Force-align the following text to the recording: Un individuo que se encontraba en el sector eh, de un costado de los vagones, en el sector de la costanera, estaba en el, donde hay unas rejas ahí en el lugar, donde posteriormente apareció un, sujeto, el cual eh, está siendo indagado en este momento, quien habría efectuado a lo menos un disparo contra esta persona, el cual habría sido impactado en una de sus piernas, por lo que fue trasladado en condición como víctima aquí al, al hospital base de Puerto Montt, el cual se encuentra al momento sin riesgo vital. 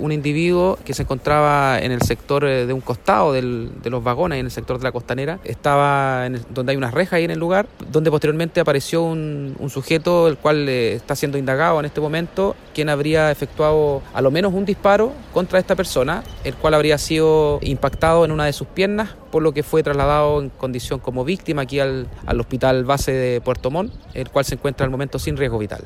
Un 0.00 0.12
individuo 0.12 0.78
que 0.84 0.94
se 0.94 1.02
encontraba 1.02 1.80
en 1.80 1.90
el 1.90 2.02
sector 2.02 2.44
eh, 2.44 2.66
de 2.66 2.72
un 2.72 2.80
costado 2.80 3.32
de 3.32 3.42
los 3.90 4.04
vagones, 4.04 4.38
en 4.38 4.46
el 4.46 4.52
sector 4.52 4.78
de 4.78 4.84
la 4.84 4.92
costanera, 4.92 5.40
estaba 5.42 6.24
en 6.24 6.36
el, 6.36 6.42
donde 6.50 6.70
hay 6.70 6.76
unas 6.76 6.94
rejas 6.94 7.14
ahí 7.14 7.24
en 7.24 7.32
el 7.32 7.40
lugar, 7.40 7.66
donde 7.90 8.08
posteriormente 8.08 8.60
apareció 8.60 9.02
un, 9.02 9.56
sujeto, 9.68 10.28
el 10.28 10.36
cual 10.36 10.68
eh, 10.68 10.92
está 10.92 11.16
siendo 11.16 11.36
indagado 11.36 11.80
en 11.80 11.86
este 11.86 12.00
momento, 12.00 12.54
quien 12.76 12.90
habría 12.90 13.32
efectuado 13.32 14.00
a 14.14 14.22
lo 14.22 14.30
menos 14.30 14.54
un 14.54 14.64
disparo 14.64 15.12
contra 15.34 15.58
esta 15.58 15.74
persona, 15.74 16.22
el 16.44 16.54
cual 16.54 16.74
habría 16.74 16.96
sido 16.96 17.58
impactado 17.62 18.24
en 18.24 18.30
una 18.30 18.44
de 18.44 18.52
sus 18.52 18.68
piernas, 18.68 19.16
por 19.32 19.42
lo 19.42 19.52
que 19.52 19.64
fue 19.64 19.82
trasladado 19.82 20.40
en 20.40 20.50
condición 20.50 21.00
como 21.00 21.24
víctima 21.24 21.62
aquí 21.62 21.80
al, 21.80 22.06
al 22.24 22.38
hospital 22.38 22.84
base 22.84 23.10
de 23.10 23.40
Puerto 23.40 23.72
Montt, 23.72 23.92
el 24.14 24.30
cual 24.30 24.44
se 24.44 24.54
encuentra 24.54 24.84
al 24.84 24.92
momento 24.92 25.18
sin 25.18 25.36
riesgo 25.36 25.58
vital. 25.58 25.82